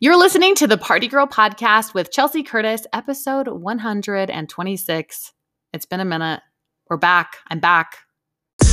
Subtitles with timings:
[0.00, 5.32] You're listening to the Party Girl podcast with Chelsea Curtis, episode 126.
[5.72, 6.40] It's been a minute.
[6.88, 7.38] We're back.
[7.48, 7.96] I'm back.
[8.62, 8.66] I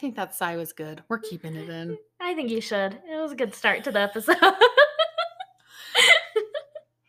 [0.00, 1.04] think that sigh was good.
[1.08, 1.96] We're keeping it in.
[2.20, 2.98] I think you should.
[3.08, 4.38] It was a good start to the episode.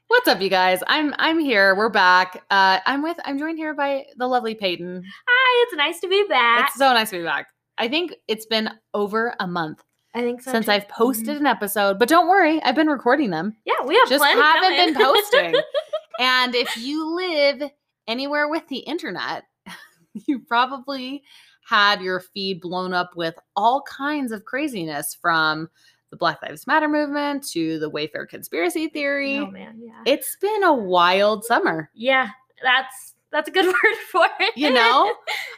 [0.07, 0.83] What's up, you guys?
[0.85, 1.73] I'm I'm here.
[1.73, 2.43] We're back.
[2.51, 3.17] Uh, I'm with.
[3.25, 5.01] I'm joined here by the lovely Peyton.
[5.27, 6.67] Hi, it's nice to be back.
[6.67, 7.47] It's so nice to be back.
[7.77, 9.83] I think it's been over a month
[10.15, 10.71] I think so since too.
[10.71, 11.41] I've posted Mhm.
[11.41, 13.55] an episode, but don't worry, I've been recording them.
[13.65, 14.93] Yeah, we have Just haven't coming.
[14.93, 15.55] been posting.
[16.19, 17.69] And if you live
[18.07, 19.43] anywhere with the internet,
[20.25, 21.21] you probably
[21.63, 25.69] had your feed blown up with all kinds of craziness from
[26.09, 29.37] the Black Lives Matter movement to the Wayfair conspiracy theory.
[29.37, 30.01] oh man, yeah.
[30.07, 31.91] It's been a wild summer.
[31.93, 32.29] yeah,
[32.63, 34.57] that's that's a good word for it.
[34.57, 35.13] You know,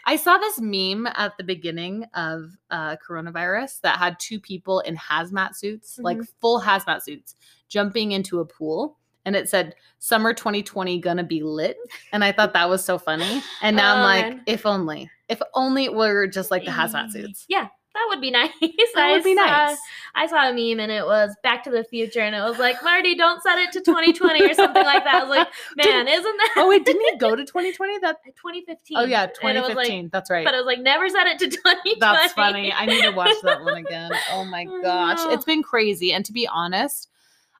[0.06, 4.98] I saw this meme at the beginning of uh, coronavirus that had two people in
[4.98, 6.28] hazmat suits, like Mhm.
[6.42, 7.36] full hazmat suits,
[7.70, 8.98] jumping into a pool.
[9.26, 11.78] And it said, Summer 2020 gonna be lit.
[12.12, 13.42] And I thought that was so funny.
[13.62, 14.44] And now I'm Oh, like, man.
[14.46, 17.46] if only, if only it were just like the hazmat suits.
[17.48, 18.52] Yeah, that would be nice.
[18.62, 19.78] That I would be saw- nice.
[20.16, 22.84] I saw a meme and it was Back to the Future and it was like,
[22.84, 25.16] Marty, don't set it to 2020 or something like that.
[25.16, 28.00] I was like, man, isn't that Oh, wait, didn't he go to 2020?
[28.00, 28.98] That 2015?
[28.98, 30.04] oh yeah, And it was 2015.
[30.04, 30.46] like, That's right.
[30.46, 32.00] but it was like, never set it to 2020.
[32.00, 32.72] That's funny.
[32.74, 34.12] I need to watch that one again.
[34.32, 35.18] Oh my I gosh.
[35.20, 35.32] know.
[35.32, 36.12] It's been crazy.
[36.14, 37.10] And to be honest,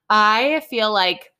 [0.08, 1.32] I feel like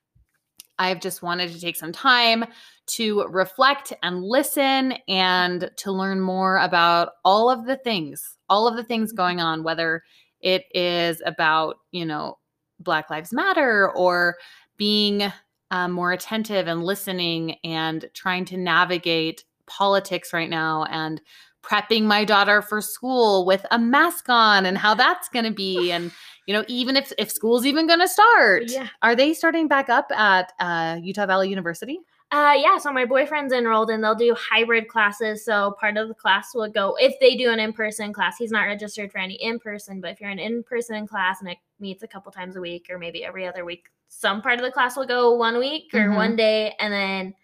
[0.80, 2.44] I've just wanted to take some time
[2.86, 8.76] to reflect and listen and to learn more about all of the things, all of
[8.76, 10.02] the things going on, whether
[10.40, 12.38] it is about, you know,
[12.80, 14.36] Black Lives Matter or
[14.78, 15.30] being
[15.70, 21.20] um, more attentive and listening and trying to navigate politics right now and
[21.62, 25.90] prepping my daughter for school with a mask on and how that's going to be
[25.96, 26.10] and
[26.46, 28.88] you know even if if school's even going to start Yeah.
[29.02, 31.98] are they starting back up at uh, utah valley university
[32.32, 35.44] Uh, yeah, so my boyfriend's enrolled and they'll do hybrid classes.
[35.44, 38.52] So part of the class will go, if they do an in person class, he's
[38.52, 41.58] not registered for any in person, but if you're an in person class and it
[41.80, 44.70] meets a couple times a week or maybe every other week, some part of the
[44.70, 46.14] class will go one week or Mhm.
[46.14, 47.34] one day, and then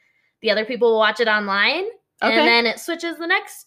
[0.41, 1.87] the other people will watch it online.
[2.23, 2.39] Okay.
[2.39, 3.67] And then it switches the next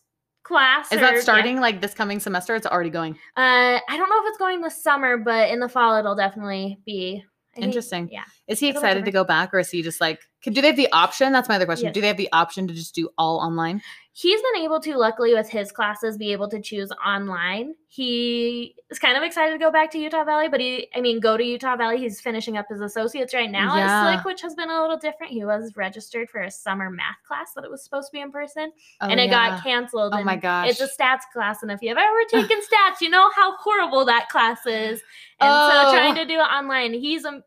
[0.49, 0.91] class.
[0.91, 1.21] is or- that yeah.
[1.21, 4.59] starting like this coming semester it's already going Uh, I don't know if it's going
[4.61, 7.23] this summer, but in the fall it'll definitely be.
[7.23, 8.09] I think- Interesting.
[8.11, 8.23] Yeah.
[8.47, 10.67] is he It'll excited to go back or is he just like can, do they
[10.67, 11.31] have the option?
[11.33, 11.87] That's my other question.
[11.87, 11.93] Yes.
[11.93, 13.81] do they have the option to just do all online?
[14.13, 17.73] He's been able to luckily with his classes be able to choose online.
[17.87, 21.19] He is kind of excited to go back to utah valley but he i mean
[21.21, 21.99] go to utah valley.
[21.99, 23.77] He's finishing up his associates right now.
[23.77, 23.85] Yeah.
[24.09, 25.31] at slick which has been a little different.
[25.31, 28.31] He was registered for a summer math class that it was supposed to be in
[28.31, 28.71] person
[29.01, 29.51] Oh, and it yeah.
[29.51, 32.99] got canceled oh my gosh it's a stats class and if you've ever taken stats
[32.99, 35.01] you know how horrible that class is.
[35.39, 35.69] And Oh.
[35.91, 37.41] so trying to do it online he's um,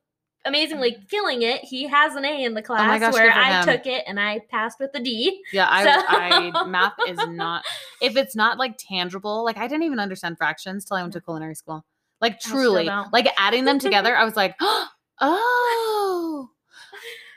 [0.44, 3.60] amazingly killing it he has an a in the oh class Oh gosh, where i
[3.60, 3.64] him.
[3.64, 7.64] took it and i passed with a d Yeah, I, So- I math is not
[8.00, 9.44] if it's not like tangible.
[9.44, 11.84] Like I didn't even understand fractions till I went to culinary school.
[12.20, 14.56] Like truly, like adding them together, I was like,
[15.20, 16.48] oh,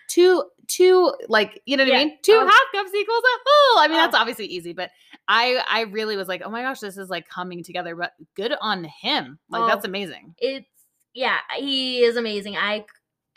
[0.08, 2.18] two, two, like you know what I mean?
[2.24, 2.46] Two Oh.
[2.46, 3.80] half cups equals a whole.
[3.84, 4.02] I mean, Oh.
[4.02, 4.92] that's obviously easy, but
[5.28, 7.96] I, I really was like, oh my gosh, this is like coming together.
[7.96, 9.40] But good on him.
[9.50, 9.68] Like Oh.
[9.68, 10.36] that's amazing.
[10.40, 10.68] it's
[11.18, 12.84] yeah he is amazing i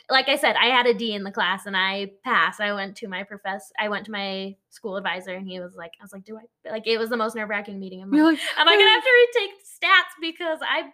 [0.09, 2.59] like i said i had a d in the class and i passed.
[2.59, 5.91] I went to my professor i went to my school advisor and he was like
[5.99, 6.69] i was like do i?
[6.69, 9.03] Like it was the most nerve-wracking meeting of my You're like, am i gonna have
[9.03, 10.91] to retake stats because i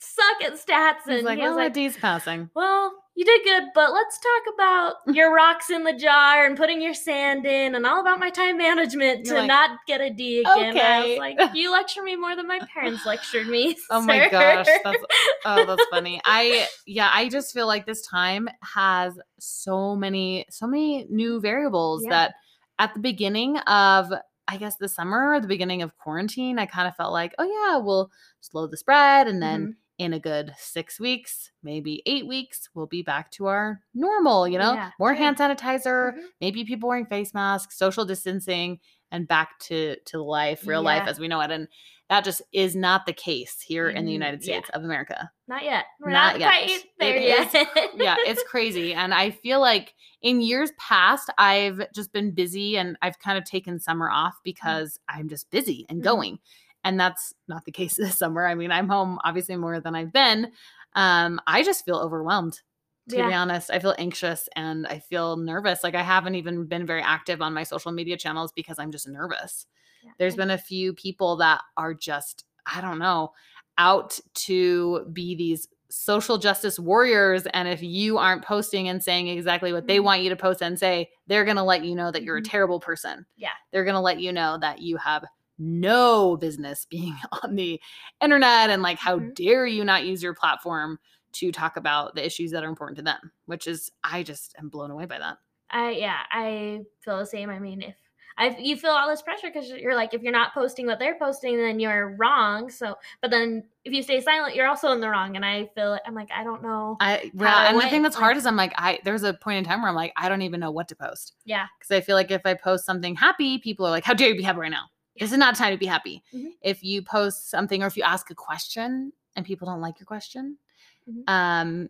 [0.00, 2.50] suck at stats He's and like, he was well, like a D's passing.
[2.54, 6.80] well you did good but let's talk about your rocks in the jar and putting
[6.80, 10.10] your sand in and all about my time management You're to like, not get a
[10.10, 14.00] d again I was like you lecture me more than my parents lectured me Oh
[14.00, 15.02] my gosh, that's
[15.44, 16.20] oh that's funny.
[16.24, 22.02] I yeah, I just feel like this time has so many so many new variables
[22.04, 22.08] Yeah.
[22.10, 22.34] that
[22.78, 24.12] at the beginning of
[24.48, 27.44] I guess the summer or the beginning of quarantine, I kind of felt like, oh
[27.44, 29.74] yeah, we'll slow the spread and then Mhm.
[30.02, 34.58] In a good 6 weeks, maybe 8 weeks, we'll be back to our normal, you
[34.58, 34.74] know?
[34.74, 36.26] Yeah, More hand sanitizer, Mhm.
[36.40, 41.18] maybe people wearing face masks, social distancing and back to to life, real life as
[41.20, 41.68] we know it and
[42.08, 44.56] that just is not the case here in the Mm, United yeah.
[44.58, 45.30] States of America.
[45.48, 45.86] Not yet.
[45.98, 46.46] We're Not not, yet.
[46.48, 47.54] quite there It yet.
[47.54, 48.92] is Yeah, it's crazy.
[48.92, 53.44] And I feel like in years past, I've just been busy and I've kind of
[53.44, 56.04] taken summer off because I'm just busy and Mhm.
[56.04, 56.38] going.
[56.84, 58.46] And that's not the case this summer.
[58.46, 60.52] I mean, I'm home obviously more than I've been.
[60.94, 62.60] Um, I just feel overwhelmed
[63.08, 63.68] to be honest.
[63.70, 65.82] I feel anxious and I feel nervous.
[65.82, 69.08] Like I haven't even been very active on my social media channels because I'm just
[69.08, 69.66] nervous.
[70.04, 70.12] Yeah.
[70.18, 73.32] There's been a few people that are just I don't know,
[73.76, 79.72] out to be these social justice warriors and if you aren't posting and saying exactly
[79.72, 80.04] what they Mhm.
[80.04, 82.40] want you to post and say they're going to let you know that you're a
[82.40, 82.48] Mhm.
[82.50, 83.50] terrible person Yeah.
[83.72, 85.22] they're going to let you know that you have
[85.58, 87.80] no business being on the
[88.20, 89.34] internet and like how Mhm.
[89.34, 90.98] dare you not use your platform
[91.32, 94.68] to talk about the issues that are important to them which is i just am
[94.68, 95.38] blown away by that
[95.70, 97.48] I yeah, I feel the same.
[97.48, 97.96] I mean, if
[98.36, 101.18] I you feel all this pressure because you're like, if you're not posting what they're
[101.18, 102.70] posting, then you're wrong.
[102.70, 105.34] So, but then if you stay silent, you're also in the wrong.
[105.36, 106.96] And I feel I'm like, I don't know.
[107.00, 109.64] i well and the thing that's hard is i'm like i there's a point in
[109.64, 112.16] time where i'm like i don't even know what to post Yeah, because I feel
[112.16, 114.70] like if I post something happy, people are like, "How dare you be happy right
[114.70, 114.86] now?
[115.18, 116.52] This is not time to be happy." Mhm.
[116.62, 120.06] If you post something or if you ask a question and people don't like your
[120.06, 120.58] question,
[121.06, 121.24] Mhm.
[121.28, 121.88] um,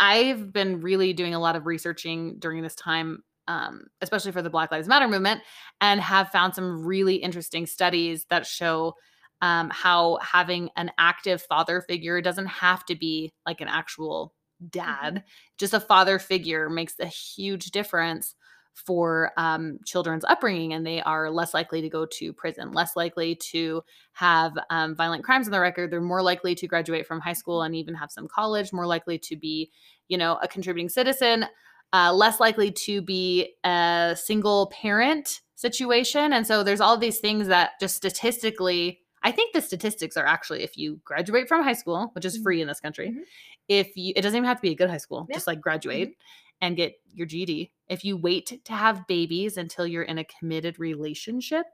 [0.00, 4.50] I've been really doing a lot of researching during this time, um, especially for the
[4.50, 5.42] Black Lives Matter movement,
[5.80, 8.96] and have found some really interesting studies that show.
[9.42, 14.34] Um, how having an active father figure doesn't have to be like an actual
[14.70, 15.24] dad
[15.58, 18.34] just a father figure makes a huge difference
[18.74, 23.34] for um, children's upbringing and they are less likely to go to prison less likely
[23.34, 23.82] to
[24.12, 27.62] have um, violent crimes on their record they're more likely to graduate from high school
[27.62, 29.70] and even have some college more likely to be
[30.08, 31.46] you know a contributing citizen
[31.92, 37.48] uh, less likely to be a single parent situation and so there's all these things
[37.48, 42.10] that just statistically i think the statistics are actually if you graduate from high school
[42.14, 42.42] which is Mhm.
[42.42, 43.24] free in this country Mhm.
[43.68, 45.34] if you it doesn't even have to be a good high school Yeah.
[45.36, 46.14] just like graduate
[46.60, 47.72] and get your GED.
[47.88, 51.66] If you wait to have babies until you're in a committed relationship,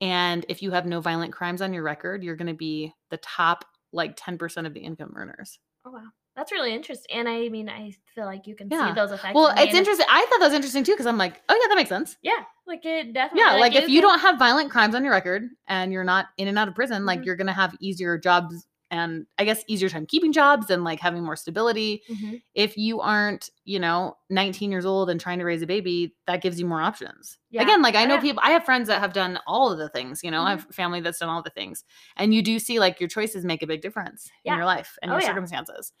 [0.00, 3.18] and if you have no violent crimes on your record, you're going to be the
[3.18, 5.58] top like 10% of the income earners.
[5.84, 7.14] Oh wow, that's really interesting.
[7.16, 8.88] And I mean, I feel like you can Yeah.
[8.88, 9.34] see those effects.
[9.34, 10.06] Well, in it's interesting.
[10.08, 12.16] I thought that was interesting too because I'm like, oh yeah, that makes sense.
[12.22, 12.32] Yeah,
[12.66, 13.40] like it definitely.
[13.40, 16.26] Yeah, like if you can- don't have violent crimes on your record and you're not
[16.38, 17.24] in and out of prison, like Mhm.
[17.26, 21.00] you're going to have easier jobs and I guess easier time keeping jobs and like
[21.00, 22.02] having more stability.
[22.08, 22.42] Mhm.
[22.54, 26.42] if you aren't, you know, 19 years old and trying to raise a baby, that
[26.42, 27.38] gives you more options.
[27.50, 27.62] Yeah.
[27.62, 28.20] Again, like I know yeah.
[28.20, 30.66] people, I have friends that have done all of the things, you know, I have
[30.70, 31.84] family that's done all the things.
[32.16, 35.10] And you do see like your choices make a big difference in your life and
[35.10, 35.28] Oh, your yeah.
[35.28, 35.92] circumstances.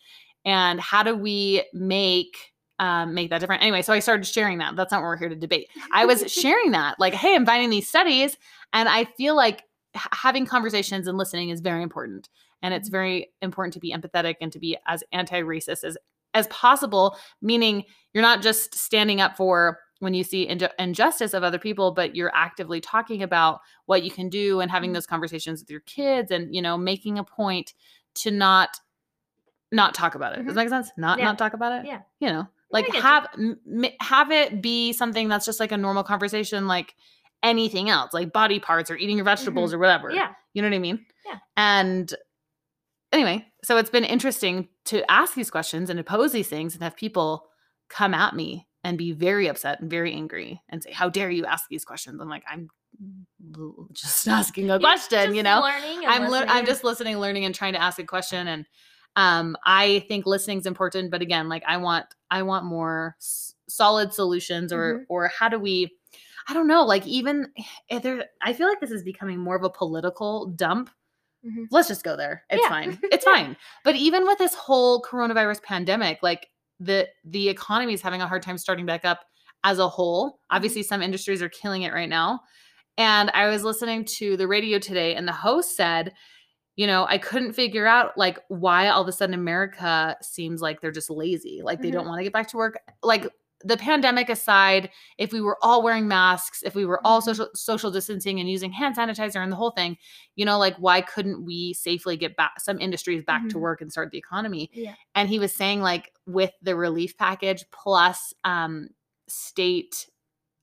[0.44, 2.36] And how do we make
[2.78, 3.62] um, make that different?
[3.62, 4.76] Anyway, so I started sharing that.
[4.76, 5.68] That's not what we're here to debate.
[5.92, 8.36] I was sharing that, like, hey, I'm finding these studies,
[8.72, 9.62] and I feel like
[9.94, 12.28] having conversations and listening is very important.
[12.62, 12.92] And it's Mhm.
[12.92, 15.96] very important to be empathetic and to be as anti-racist as
[16.34, 17.18] as possible.
[17.42, 21.92] Meaning, you're not just standing up for when you see inju- injustice of other people,
[21.92, 24.94] but you're actively talking about what you can do and having Mhm.
[24.94, 27.74] those conversations with your kids, and you know, making a point
[28.14, 28.78] to not
[29.70, 30.36] not talk about it.
[30.44, 30.48] Does Mhm.
[30.48, 30.90] that make sense?
[30.98, 31.24] Not Yeah.
[31.26, 31.86] not talk about it.
[31.86, 32.00] Yeah.
[32.20, 33.58] You know, like have m-
[34.00, 36.94] have it be something that's just like a normal conversation, like
[37.42, 40.08] anything else, like body parts or eating your vegetables or whatever.
[40.08, 40.16] Mm-hmm.
[40.18, 40.34] Yeah.
[40.52, 41.06] You know what I mean?
[41.26, 41.38] Yeah.
[41.56, 42.14] And
[43.12, 46.82] anyway, so it's been interesting to ask these questions and to pose these things and
[46.82, 47.46] have people
[47.88, 51.44] come at me and be very upset and very angry and say, How dare you
[51.44, 52.20] ask these questions?
[52.20, 52.68] I'm like, I'm
[53.92, 55.60] just asking a question, you know?
[56.08, 58.48] I'm lear- I'm just listening, learning, and trying to ask a question.
[58.48, 58.66] And
[59.16, 64.12] um, I think listening's important, but again, like I want I want more s- solid
[64.14, 65.04] solutions, or Mhm.
[65.08, 65.92] or how do we?
[66.48, 66.84] I don't know.
[66.84, 67.48] Like even
[67.88, 70.90] if there, I feel like this is becoming more of a political dump.
[71.44, 71.66] Mhm.
[71.70, 72.44] Let's just go there.
[72.50, 72.68] It's Yeah.
[72.68, 72.98] fine.
[73.12, 73.34] It's Yeah.
[73.34, 73.56] fine.
[73.84, 76.48] But even with this whole coronavirus pandemic, like
[76.80, 79.20] the the economy is having a hard time starting back up
[79.64, 80.40] as a whole.
[80.50, 82.40] Obviously, some industries are killing it right now.
[82.98, 86.12] And I was listening to the radio today, and the host said,
[86.76, 90.80] you know, I couldn't figure out like why all of a sudden America seems like
[90.80, 91.92] they're just lazy, like they Mhm.
[91.92, 92.78] don't want to get back to work.
[93.02, 93.28] Like
[93.64, 97.24] the pandemic aside, if we were all wearing masks, if we were all Mhm.
[97.24, 99.96] social social distancing and using hand sanitizer and the whole thing,
[100.36, 103.60] you know, like why couldn't we safely get back some industries back to Mhm.
[103.60, 104.70] work and start the economy?
[104.72, 104.94] Yeah.
[105.14, 108.88] And he was saying like with the relief package plus um
[109.28, 110.08] state,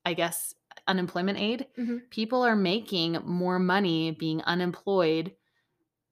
[0.05, 0.53] I guess,
[0.87, 2.09] unemployment aid, Mhm.
[2.09, 5.35] people are making more money being unemployed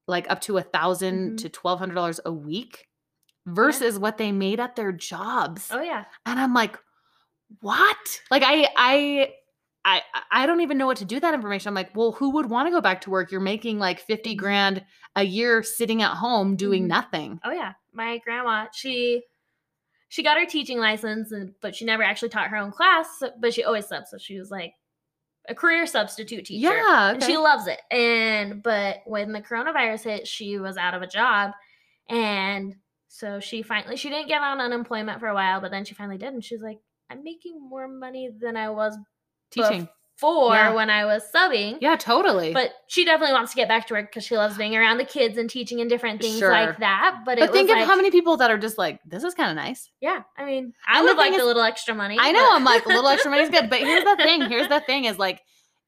[0.07, 1.37] like up to a 1000 Mhm.
[1.37, 2.86] to twelve hundred dollars a week
[3.47, 6.05] versus what they made at their jobs Oh yeah.
[6.25, 6.77] and i'm like
[7.61, 9.33] what like i i
[9.85, 10.01] I,
[10.31, 11.69] I don't even know what to do with that information.
[11.69, 13.31] I'm like, well, who would want to go back to work?
[13.31, 14.37] You're making like 50 Mhm.
[14.37, 14.85] grand
[15.15, 16.87] a year sitting at home doing Mhm.
[16.87, 17.39] nothing.
[17.45, 17.71] Oh yeah.
[17.93, 19.23] My grandma, she
[20.09, 23.53] she got her teaching license and but she never actually taught her own class, but
[23.53, 24.07] she always subbed.
[24.07, 24.73] So she was like
[25.47, 26.67] a career substitute teacher.
[26.75, 27.11] Yeah.
[27.11, 27.79] And she loves it.
[27.89, 31.51] And but when the coronavirus hit, she was out of a job.
[32.09, 32.75] And
[33.17, 36.17] so she finally she didn't get on unemployment for a while, but then she finally
[36.19, 36.33] did.
[36.33, 36.77] And she's like,
[37.09, 38.95] I'm making more money than I was
[39.49, 39.87] Teaching.
[40.15, 40.73] before Yeah.
[40.75, 41.77] when I was subbing.
[41.81, 42.53] Yeah, totally.
[42.53, 45.05] But she definitely wants to get back to work because she loves being around the
[45.05, 46.51] kids and teaching and different things Sure.
[46.51, 47.21] like that.
[47.25, 49.49] But, But think of like, how many people that are just like, this is kind
[49.49, 49.89] of nice.
[50.01, 52.17] Yeah, I mean, I And would like thing the little extra money.
[52.19, 52.41] I know.
[52.49, 53.69] but- I'm like, a little extra money is good.
[53.69, 54.41] But here's the thing.
[54.49, 55.41] Here's the thing is like,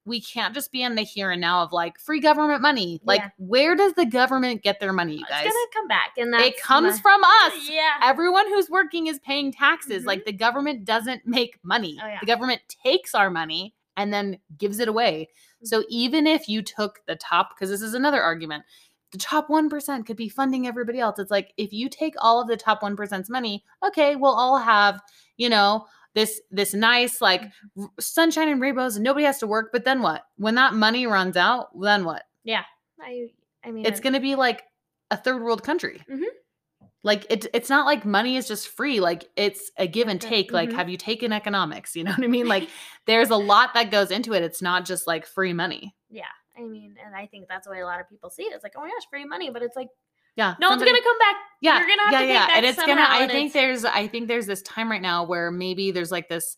[0.09, 2.99] we can't just be in the here and now of like free government money.
[3.05, 3.29] Like, Yeah.
[3.37, 5.45] where does the government get their money, you guys?
[5.45, 7.53] it's gonna come back, and that's It comes my- from us.
[7.69, 10.03] Yeah, Everyone who's working is paying taxes.
[10.03, 10.07] Mhm.
[10.07, 11.97] Like, the government doesn't make money.
[12.03, 12.17] Oh, yeah.
[12.19, 15.29] The government takes our money and then gives it away.
[15.29, 15.65] Mm-hmm.
[15.67, 18.63] So even if you took the top, because this is another argument,
[19.11, 21.17] the top 1% could be funding everybody else.
[21.19, 25.01] It's like if you take all of the top 1%'s money, okay, we'll all have,
[25.37, 27.41] you know, this this nice like
[27.77, 27.85] Mm-hmm.
[27.99, 30.23] sunshine and rainbows and nobody has to work, but then what?
[30.37, 32.23] When that money runs out, then what?
[32.43, 32.63] Yeah.
[33.01, 33.27] I,
[33.63, 34.63] I mean, It's going to be like
[35.11, 36.01] a third world country.
[36.09, 36.23] Mhm.
[37.03, 38.99] Like it, it's not like money is just free.
[38.99, 40.51] Like it's a give and take.
[40.51, 40.73] Like, mhm.
[40.75, 41.95] have you taken economics?
[41.95, 42.47] You know what I mean?
[42.47, 42.67] Like
[43.05, 44.43] there's a lot that goes into it.
[44.43, 45.95] It's not just like free money.
[46.09, 46.25] yeah.
[46.57, 48.53] I mean, and I think that's the way a lot of people see it.
[48.53, 49.87] It's like, oh my gosh, free money, but it's like
[50.35, 50.55] Yeah.
[50.59, 51.35] no one's gonna come back.
[51.61, 52.47] yeah, you're gonna have yeah, to yeah.
[52.57, 53.05] and it's gonna.
[53.07, 53.85] I think it's- there's.
[53.85, 56.55] I think there's this time right now where maybe there's like this.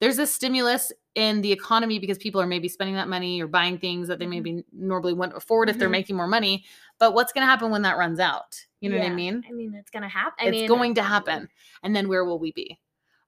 [0.00, 3.78] There's this stimulus in the economy because people are maybe spending that money or buying
[3.78, 4.30] things that they Mhm.
[4.30, 5.92] maybe normally wouldn't afford if they're Mhm.
[5.92, 6.64] making more money.
[6.98, 8.56] But what's going to happen when that runs out?
[8.80, 9.44] You know what I mean?
[9.46, 10.32] I mean, it's gonna happen.
[10.38, 11.48] I it's mean, going to happen.
[11.82, 12.78] And then where will we be?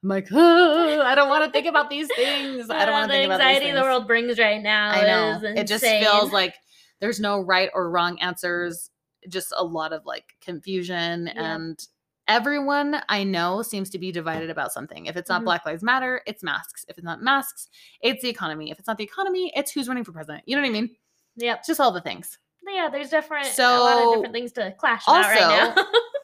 [0.02, 2.70] I'm like, "Oh, I don't want to think about these things.
[2.70, 3.76] I don't want to think about these anxiety things.
[3.76, 4.90] the world brings right now.
[4.92, 5.40] I know.
[5.56, 6.54] It just feels like
[7.00, 8.88] there's no right or wrong answers.
[9.28, 11.54] Just a lot of like confusion Yeah.
[11.54, 11.86] and
[12.28, 15.06] everyone I know seems to be divided about something.
[15.06, 15.46] If it's not Mhm.
[15.46, 16.84] Black Lives Matter, it's masks.
[16.88, 17.68] If it's not masks,
[18.00, 18.70] it's the economy.
[18.70, 20.44] If it's not the economy, it's who's running for president.
[20.46, 20.96] You know what I mean?
[21.36, 21.58] Yeah.
[21.66, 22.38] Just all the things.
[22.66, 25.74] Yeah, there's different so, a lot of different things to clash about right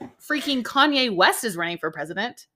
[0.00, 0.09] now.
[0.21, 2.47] Freaking Kanye West is running for president.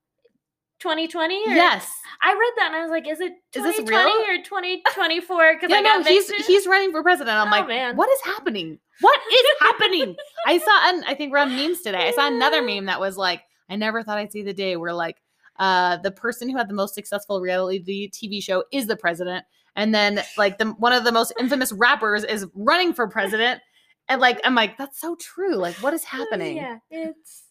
[0.82, 1.88] 2020 or Yes.
[2.20, 4.40] I read that and I was like, is it Is this 2020 real?
[4.40, 5.54] or 2024?
[5.54, 7.36] Because Yeah, I no, got he's mixed- he's running for president.
[7.36, 7.96] I'm Oh, like, man.
[7.96, 8.78] what is happening?
[9.00, 10.16] What is happening?
[10.46, 12.08] I saw, and I think we're on memes today.
[12.08, 14.92] I saw another meme that was like, I never thought I'd see the day where
[14.92, 15.16] like,
[15.58, 19.44] uh, the person who had the most successful reality TV show is the president,
[19.76, 23.60] and then like the one of the most infamous rappers is running for president,
[24.08, 25.54] and like I'm like, that's so true.
[25.56, 26.56] Like, what is happening?
[26.56, 27.44] Yeah, it's.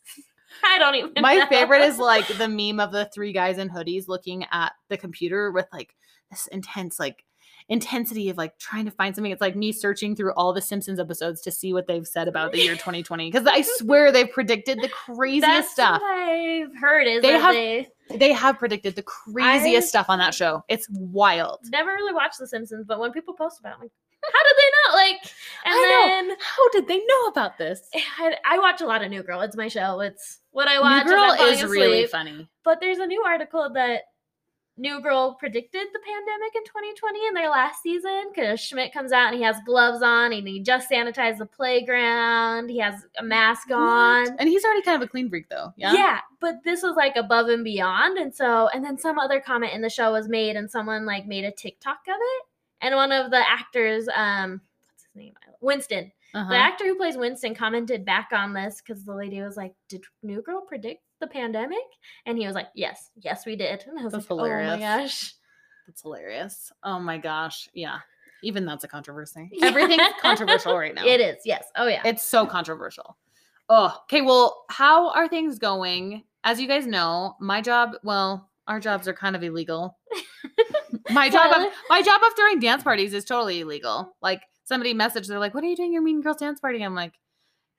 [0.63, 1.11] I don't even.
[1.19, 1.47] My know.
[1.47, 5.51] favorite is like the meme of the three guys in hoodies looking at the computer
[5.51, 5.95] with like
[6.29, 7.23] this intense like
[7.69, 9.31] intensity of like trying to find something.
[9.31, 12.51] It's like me searching through all the Simpsons episodes to see what they've said about
[12.51, 16.01] the year 2020 because I swear they've predicted the craziest That's stuff.
[16.03, 20.33] I've heard is They have- they They have predicted the craziest I- stuff on that
[20.33, 20.63] show.
[20.67, 21.59] It's wild.
[21.71, 23.91] never really watched The Simpsons, but when people post about, it, I'm like,
[24.23, 25.33] how did they not like?
[25.63, 26.35] And I know.
[26.39, 27.89] How did they know about this?
[28.19, 29.41] I, I watch a lot of New Girl.
[29.41, 29.99] It's my show.
[29.99, 31.05] It's what I watch.
[31.05, 32.49] as Girl is really funny.
[32.63, 34.01] But there's a new article that
[34.77, 39.27] New Girl predicted the pandemic in 2020 in their last season because Schmidt comes out
[39.27, 42.69] and he has gloves on and he just sanitized the playground.
[42.69, 44.27] He has a mask on.
[44.39, 45.73] And he's already kind of a clean freak though.
[45.75, 45.93] Yeah.
[45.93, 46.19] Yeah.
[46.39, 48.17] but this was like above and beyond.
[48.17, 51.27] And so, and then some other comment in the show was made, and someone like
[51.27, 52.43] made a TikTok of it.
[52.81, 55.33] And one of the actors, um, what's his name?
[55.61, 56.11] Winston.
[56.33, 56.49] Uh-huh.
[56.49, 60.03] The actor who plays Winston commented back on this because the lady was like, "Did
[60.23, 61.77] New Girl predict the pandemic?"
[62.25, 64.79] And he was like, "Yes, yes, we did." And I was That's like, "Oh hilarious.
[64.79, 65.33] my gosh!"
[65.87, 66.71] That's hilarious.
[66.83, 67.67] Oh my gosh.
[67.73, 67.99] Yeah.
[68.43, 69.49] Even that's a controversy.
[69.51, 69.65] Yeah.
[69.67, 71.03] Everything's controversial right now.
[71.05, 71.65] It is, yes.
[71.75, 72.01] Oh yeah.
[72.05, 73.17] It's so controversial.
[73.67, 74.21] Oh, okay.
[74.21, 76.23] Well, how are things going?
[76.43, 79.97] As you guys know, my job, well, our jobs are kind of illegal.
[81.09, 84.15] my job of my job of throwing dance parties is totally illegal.
[84.21, 86.83] Like somebody messaged, they're like, What are you doing your mean girls dance party?
[86.83, 87.13] I'm like,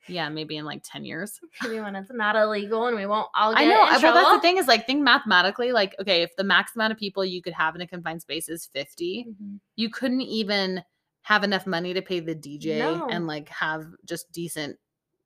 [0.09, 1.39] Yeah, maybe in like 10 years.
[1.63, 4.41] Maybe when it's not illegal and we won't all get I know, but that's the
[4.41, 7.53] thing is like think mathematically, like, okay, if the max amount of people you could
[7.53, 9.61] have in a confined space is 50, Mhm.
[9.77, 10.83] you couldn't even
[11.23, 13.07] have enough money to pay the DJ No.
[13.09, 14.77] and like have just decent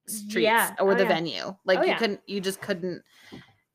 [0.07, 0.75] streets Yeah.
[0.78, 1.09] or Oh, the yeah.
[1.09, 1.57] venue.
[1.64, 1.99] Like Oh, you yeah.
[1.99, 3.02] couldn't you just couldn't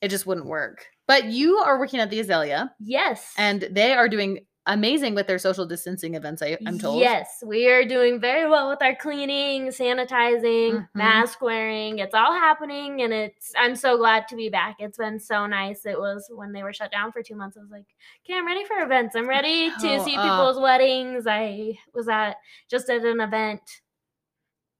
[0.01, 0.85] it just wouldn't work.
[1.11, 3.33] But you are working at the Azalea Yes.
[3.37, 6.99] and they are doing amazing with their social distancing events, I, I'm told.
[7.01, 10.87] Yes, we are doing very well with our cleaning, sanitizing, Mhm.
[10.93, 11.99] mask wearing.
[11.99, 14.75] It's all happening and it's I'm so glad to be back.
[14.79, 15.85] It's been so nice.
[15.85, 17.87] It was when they were shut down for 2 months I was like,
[18.23, 19.13] "Okay, I'm ready for events.
[19.17, 22.37] I'm ready to know, see uh, people's weddings." I was at
[22.69, 23.61] just at an event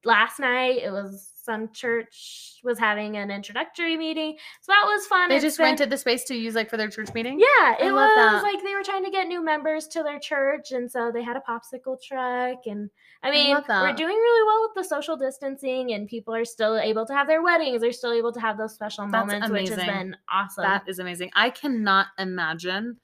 [0.06, 0.78] last night.
[0.82, 4.38] It was some church was having an introductory meeting.
[4.62, 5.30] So that was fun.
[5.30, 7.40] They It's just been- rented the space to use like for their church meeting?
[7.40, 8.44] yeah, I it was that.
[8.44, 11.36] like they were trying to get new members to their church, and so they had
[11.36, 12.60] a popsicle truck.
[12.66, 12.90] And
[13.24, 16.78] I mean, love we're doing really well with the social distancing, and people are still
[16.78, 17.82] able to have their weddings.
[17.82, 20.64] They're still able to have those special That's moments, which has been awesome.
[20.64, 21.32] That is amazing.
[21.36, 22.98] I cannot imagine.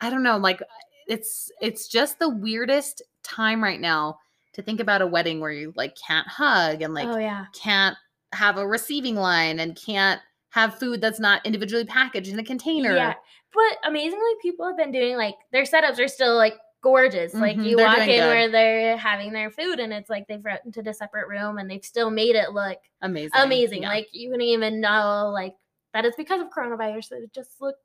[0.00, 0.62] I don't know, like
[1.06, 4.18] it's it's just the weirdest time right now
[4.54, 7.46] to think about a wedding where you like can't hug and like oh yeah.
[7.54, 7.96] can't
[8.32, 12.94] have a receiving line and can't have food that's not individually packaged in a container.
[12.94, 13.14] Yeah.
[13.54, 17.34] But amazingly, people have been doing like their setups are still like gorgeous.
[17.34, 18.28] Like Mhm, you they're walk in good.
[18.28, 21.84] where they're having their food and it's like they've rented a separate room and they've
[21.84, 23.30] still made it look Amazing.
[23.34, 23.82] amazing.
[23.82, 23.88] Yeah.
[23.90, 25.54] Like you wouldn't even know like
[25.94, 27.82] that it's because of coronavirus that it just looked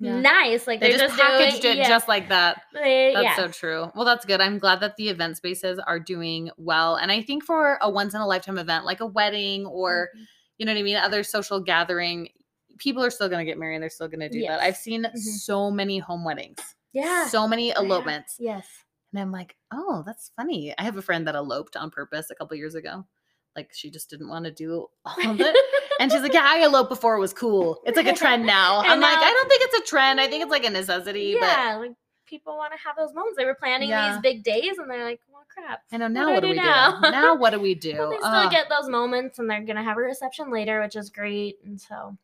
[0.00, 0.18] Yeah.
[0.20, 0.66] nice.
[0.66, 2.62] Like they just, just, packaged doing, it yeah, just like that.
[2.72, 3.36] they- That's yeah.
[3.36, 3.90] so true.
[3.94, 4.40] Well, that's good.
[4.40, 6.96] I'm glad that the event spaces are doing well.
[6.96, 10.26] And I think for a once in a lifetime event like a wedding or, Mhm.
[10.58, 12.30] you know what I mean, other social gathering,
[12.78, 13.76] people are still going to get married.
[13.76, 14.60] And they're still going to do that.
[14.60, 15.16] I've seen Mhm.
[15.18, 16.58] so many home weddings,
[16.92, 17.26] yeah.
[17.28, 18.36] so many elopements.
[18.40, 18.66] Yes.
[19.12, 20.74] And I'm like, oh, that's funny.
[20.76, 23.06] I have a friend that eloped on purpose a couple years ago.
[23.54, 25.56] Like she just didn't want to do all of it.
[26.00, 27.80] And she's like, yeah, I eloped before it was cool.
[27.86, 28.80] It's like a trend now.
[28.84, 30.20] I'm like, I don't uh, think it's a trend.
[30.20, 31.36] I think it's like a necessity.
[31.40, 31.92] yeah, like
[32.26, 33.36] people want to have those moments.
[33.38, 34.12] They were planning Yeah.
[34.12, 35.80] these big days and they're like, well, crap.
[35.90, 37.00] But I know now I what do do we now?
[37.00, 37.10] do?
[37.10, 37.92] Now what do we do?
[37.96, 38.50] But they still Ugh.
[38.50, 41.56] get those moments and they're gonna have a reception later, which is great.
[41.64, 42.16] And so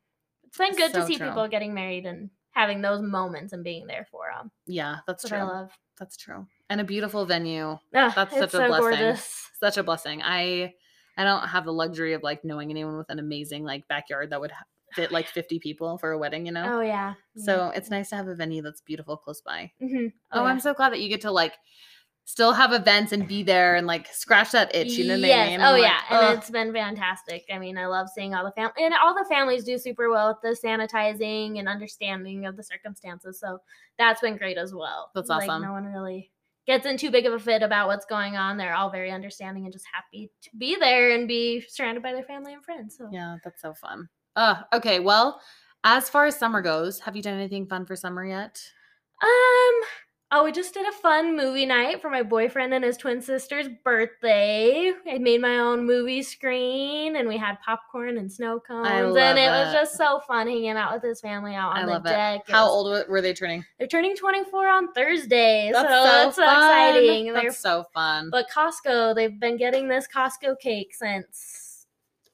[0.45, 1.29] it's been good So to see true.
[1.29, 4.51] people getting married and having those moments and being there for them.
[4.67, 5.49] yeah, that's That's what true.
[5.49, 5.71] I love.
[5.99, 6.47] That's true.
[6.69, 7.79] And a beautiful venue.
[7.95, 8.81] Ugh, That's such a so blessing.
[8.99, 9.51] gorgeous.
[9.61, 10.21] Such a blessing.
[10.23, 10.75] I
[11.17, 14.41] I don't have the luxury of like knowing anyone with an amazing like backyard that
[14.41, 14.53] would
[14.95, 16.79] fit like 50 people for a wedding, you know?
[16.79, 17.15] Oh yeah.
[17.37, 19.73] So it's nice to have a venue that's beautiful close by.
[19.81, 21.55] hmm Oh, I'm so glad that you get to like
[22.25, 24.93] still have events and be there and like scratch that itch.
[24.93, 25.49] You know what yes.
[25.49, 25.67] I mean?
[25.67, 27.45] Oh like, yeah, and it's been fantastic.
[27.53, 30.29] I mean, I love seeing all the family and all the families do super well
[30.29, 33.41] with the sanitizing and understanding of the circumstances.
[33.41, 33.59] So
[33.99, 35.11] that's been great as well.
[35.15, 35.63] That's Like, awesome.
[35.63, 36.31] no one really
[36.67, 38.57] gets in too big of a fit about what's going on.
[38.57, 42.25] They're all very understanding and just happy to be there and be surrounded by their
[42.25, 42.97] family and friends.
[42.97, 44.09] So yeah, that's so fun.
[44.37, 45.01] Uh, okay.
[45.01, 45.41] Well,
[45.85, 48.63] as far as summer goes, have you done anything fun for summer yet?
[49.23, 49.81] Um.
[50.35, 53.69] Oh, we just did a fun movie night for my boyfriend and his twin sister's
[53.85, 54.91] birthday.
[55.07, 59.51] I made my own movie screen, and we had popcorn and snow cones, and it
[59.51, 62.45] was just so fun hanging out with his family out on I the deck.
[62.49, 62.53] it.
[62.53, 63.63] How was- old were they turning?
[63.79, 67.33] They're turning 24 on Thursday, That's so that's so exciting.
[67.35, 68.31] They're, That's so fun.
[68.31, 71.87] but Costco, they've been getting this Costco cake since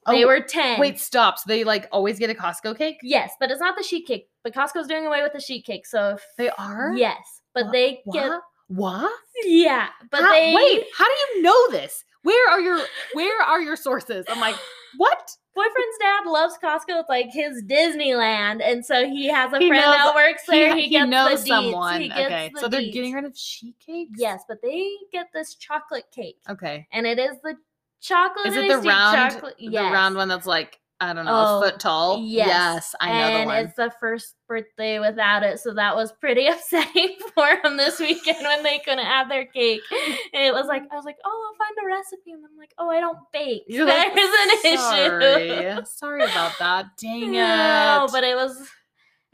[0.06, 0.78] oh, they Oh, were 10.
[0.78, 1.37] Wait, stop.
[1.40, 2.98] So they like always get a Costco cake?
[3.02, 4.28] Yes, but it's not the sheet cake.
[4.44, 6.92] But Costco's doing away with the sheet cake, so if, They are?
[6.94, 8.42] yes, but Wha- they get What?
[8.68, 9.12] What?
[9.44, 12.05] yeah, but How- they wait, how do you know this?
[12.23, 12.81] Where are your
[13.14, 14.27] where are your sources?
[14.29, 14.57] I'm like,
[14.97, 15.31] what?
[15.55, 17.01] boyfriend's dad loves Costco.
[17.01, 20.75] It's like his Disneyland, and so he has a He friend knows- that works there.
[20.77, 22.01] He, he, gets knows the someone.
[22.01, 22.51] He gets okay.
[22.55, 22.92] the So they're deets.
[22.92, 24.12] getting rid of sheet cakes?
[24.18, 26.87] yes, but they get this chocolate cake, Okay.
[26.92, 27.57] and it is the
[28.01, 28.47] chocolate.
[28.47, 31.62] Is it the round Chocolate, the round one that's like, I don't know, Oh, a
[31.62, 32.24] foot tall?
[32.26, 33.64] Yes, I know and the one.
[33.64, 38.38] it's the first birthday without it, so that was pretty upsetting for him this weekend
[38.42, 39.80] when they couldn't have their cake.
[39.92, 42.72] And it was like I was like, "Oh, I'll find a recipe," and I'm like,
[42.78, 43.62] "Oh, I don't bake.
[43.68, 45.48] You're like, There's an sorry.
[45.50, 46.87] issue." sorry about that.
[47.00, 47.30] Dang it.
[47.32, 48.68] No, but it was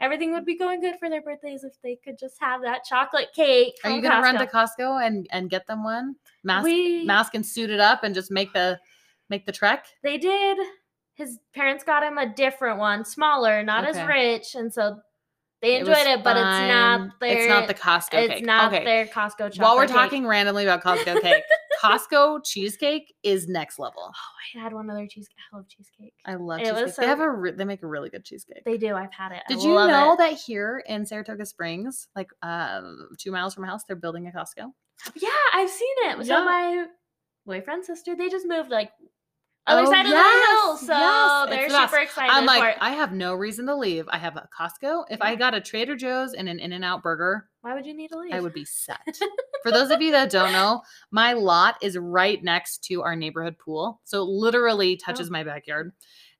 [0.01, 3.29] everything would be going good for their birthdays if they could just have that chocolate
[3.35, 3.73] cake.
[3.83, 4.77] Are you gonna run to Costco.
[4.77, 6.15] Costco and and get them one?
[6.43, 8.79] Mask We mask and suit it up and just make the
[9.31, 9.87] make the trek?
[10.03, 10.59] they did.
[11.15, 14.99] His parents got him a different one, smaller, not as rich, and so
[15.61, 16.23] they enjoyed was it.
[16.23, 17.37] but it's not their.
[17.37, 18.45] It's not the Costco It's cake.
[18.45, 18.83] not okay.
[18.85, 19.57] their Costco chocolate.
[19.59, 19.95] While we're cake.
[19.95, 21.43] talking randomly about Costco cake,
[21.83, 24.01] Costco cheesecake is next level.
[24.07, 25.37] Oh, I had one other cheesecake.
[25.51, 26.13] I love cheesecake.
[26.25, 26.93] I love It cheesecake.
[26.93, 28.63] so they have a re- they make a really good cheesecake.
[28.65, 28.93] They do.
[28.95, 29.41] I've had it.
[29.49, 30.17] I Did you love know it.
[30.17, 34.31] that here in Saratoga Springs, like um, two miles from my house, they're building a
[34.31, 34.69] Costco?
[35.15, 36.17] Yeah, I've seen it.
[36.17, 36.23] Yeah.
[36.23, 36.85] So my
[37.45, 38.91] boyfriend's sister, they just moved like
[39.67, 41.91] other Oh, side of the hill, so yes, they're it's the best.
[41.91, 42.77] super excited I'm like.
[42.79, 44.05] I have no reason to leave.
[44.09, 45.05] I have a Costco.
[45.09, 47.95] If I got a Trader Joe's and an In and Out burger, Why would you
[47.95, 48.33] need to leave?
[48.33, 48.99] I would be set.
[49.63, 53.57] For those of you that don't know, my lot is right next to our neighborhood
[53.57, 54.01] pool.
[54.03, 55.31] So it literally touches Oh.
[55.31, 55.91] my backyard.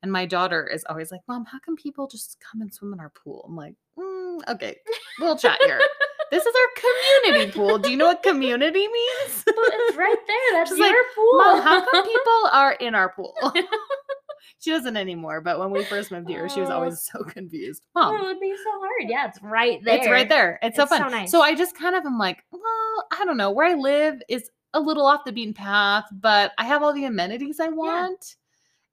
[0.04, 3.00] And my daughter is always like, Mom, how come people just come and swim in
[3.00, 3.44] our pool?
[3.50, 4.78] I'm like, mm, okay,
[5.20, 5.80] we'll chat here.
[6.32, 7.78] this is our community pool.
[7.78, 9.44] Do you know what community means?
[9.46, 10.60] But it's right there.
[10.60, 11.38] That's She's your like, pool.
[11.38, 13.34] Mom, how come people are in our pool?
[14.60, 15.42] she doesn't anymore.
[15.42, 16.76] But when we first moved here, she was Oh.
[16.76, 17.84] always so confused.
[17.96, 19.10] Oh, Mom, it would be so hard.
[19.10, 19.96] Yeah, it's right there.
[19.98, 20.60] it's right there.
[20.62, 21.12] It's so It's so fun.
[21.12, 21.32] nice.
[21.32, 23.52] So I just kind of am like, well, I don't know.
[23.52, 27.06] Where I live is a little off the beaten path, but I have all the
[27.06, 28.36] amenities I want.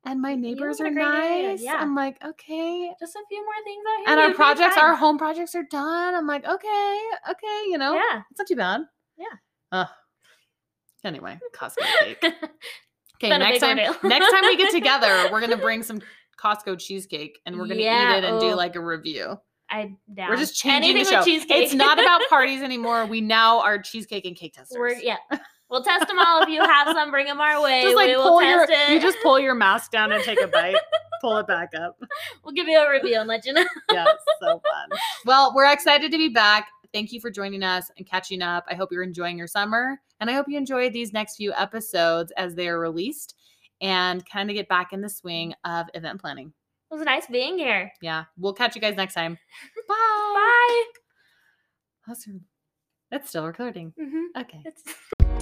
[0.05, 1.63] And my neighbors are in a great area, nice.
[1.63, 1.77] yeah.
[1.79, 2.91] I'm like, okay.
[2.99, 4.09] Just a few more things out here.
[4.09, 6.15] And our have a great projects, our home projects are done.
[6.15, 8.23] I'm like, okay, okay, you know, Yeah.
[8.31, 8.81] it's not too bad.
[9.17, 9.27] Yeah.
[9.71, 9.87] Uh,
[11.05, 12.25] anyway, Costco cake.
[13.25, 16.01] Okay, next time, next time we get together, we're gonna bring some
[16.43, 18.57] Costco cheesecake and we're gonna eat it and do oh.
[18.57, 19.37] like a review.
[19.71, 20.29] I down.
[20.29, 21.17] We're just changing Anything the show.
[21.19, 21.65] with cheesecake.
[21.65, 23.07] It's not about parties anymore.
[23.07, 24.77] We now are cheesecake and cake testers.
[24.77, 25.17] We're, yeah.
[25.73, 26.43] We'll test them all.
[26.43, 27.81] If you have some, bring them our way.
[27.83, 28.93] just like we pull your, test it.
[28.93, 30.77] you just pull your mask down and take a bite.
[31.23, 31.99] pull it back up.
[32.45, 33.65] we'll give you a review and let you know.
[33.91, 34.05] Yeah,
[34.41, 34.99] so fun.
[35.25, 36.69] Well, we're excited to be back.
[36.93, 38.65] Thank you for joining us and catching up.
[38.69, 42.33] I hope you're enjoying your summer, and I hope you enjoy these next few episodes
[42.37, 43.35] as they are released
[43.81, 46.53] and kind of get back in the swing of event planning.
[46.91, 47.91] It was nice being here.
[48.03, 49.39] Yeah, we'll catch you guys next time.
[49.89, 49.95] Bye.
[50.35, 50.83] Bye.
[52.07, 52.29] That's,
[53.11, 53.95] that's still recording.
[53.99, 54.61] hmm Okay.
[54.67, 54.83] It's